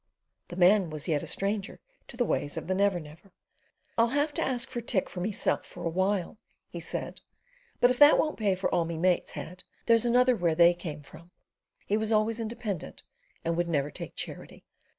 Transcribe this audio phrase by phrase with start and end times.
[0.47, 3.31] The man was yet a stranger to the ways of the Never Never.
[3.99, 7.21] "I'll have to ask for tick for meself for awhile," he said
[7.79, 11.03] "But if that won't pay for all me mate's had there's another where they came
[11.03, 11.29] from.
[11.85, 13.03] He was always independent
[13.45, 14.65] and would never take charity."